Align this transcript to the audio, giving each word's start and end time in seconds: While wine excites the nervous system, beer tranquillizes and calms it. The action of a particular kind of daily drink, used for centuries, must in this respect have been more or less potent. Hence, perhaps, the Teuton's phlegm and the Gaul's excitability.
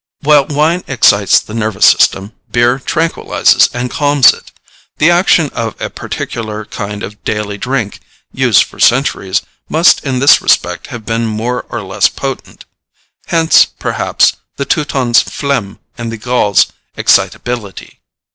While 0.21 0.47
wine 0.47 0.83
excites 0.87 1.39
the 1.39 1.53
nervous 1.53 1.85
system, 1.85 2.33
beer 2.51 2.79
tranquillizes 2.79 3.69
and 3.71 3.91
calms 3.91 4.33
it. 4.33 4.51
The 4.97 5.11
action 5.11 5.51
of 5.53 5.79
a 5.79 5.91
particular 5.91 6.65
kind 6.65 7.03
of 7.03 7.23
daily 7.23 7.59
drink, 7.59 7.99
used 8.33 8.63
for 8.63 8.79
centuries, 8.79 9.43
must 9.69 10.03
in 10.03 10.17
this 10.17 10.41
respect 10.41 10.87
have 10.87 11.05
been 11.05 11.27
more 11.27 11.67
or 11.69 11.83
less 11.83 12.07
potent. 12.09 12.65
Hence, 13.27 13.65
perhaps, 13.65 14.37
the 14.55 14.65
Teuton's 14.65 15.21
phlegm 15.21 15.77
and 15.99 16.11
the 16.11 16.17
Gaul's 16.17 16.73
excitability. 16.97 17.99